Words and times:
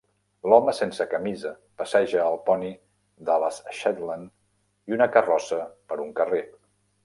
L'home 0.51 0.71
sense 0.77 1.05
camisa 1.11 1.51
passeja 1.81 2.23
el 2.31 2.39
poni 2.49 2.73
de 3.29 3.37
les 3.45 3.61
Shetland 3.83 4.91
i 4.93 4.99
una 5.01 5.11
carrossa 5.19 5.65
per 5.93 6.03
un 6.09 6.15
carrer. 6.23 6.45